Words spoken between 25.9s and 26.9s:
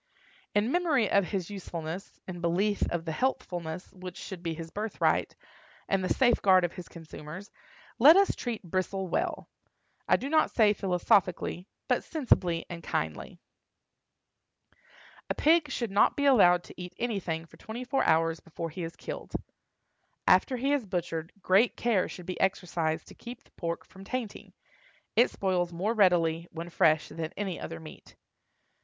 readily, when